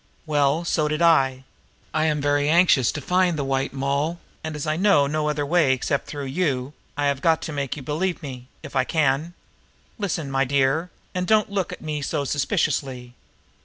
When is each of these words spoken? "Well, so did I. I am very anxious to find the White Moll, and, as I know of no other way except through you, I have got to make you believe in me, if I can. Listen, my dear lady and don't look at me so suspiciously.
"Well, 0.25 0.65
so 0.65 0.87
did 0.87 1.03
I. 1.03 1.43
I 1.93 2.05
am 2.05 2.21
very 2.21 2.49
anxious 2.49 2.91
to 2.91 3.01
find 3.01 3.37
the 3.37 3.43
White 3.43 3.71
Moll, 3.71 4.19
and, 4.43 4.55
as 4.55 4.65
I 4.65 4.75
know 4.75 5.05
of 5.05 5.11
no 5.11 5.29
other 5.29 5.45
way 5.45 5.73
except 5.73 6.07
through 6.07 6.25
you, 6.25 6.73
I 6.97 7.05
have 7.05 7.21
got 7.21 7.39
to 7.43 7.51
make 7.53 7.77
you 7.77 7.83
believe 7.83 8.15
in 8.23 8.27
me, 8.27 8.47
if 8.63 8.75
I 8.75 8.83
can. 8.83 9.35
Listen, 9.99 10.31
my 10.31 10.43
dear 10.43 10.75
lady 10.75 10.91
and 11.13 11.27
don't 11.27 11.51
look 11.51 11.71
at 11.71 11.81
me 11.83 12.01
so 12.01 12.25
suspiciously. 12.25 13.13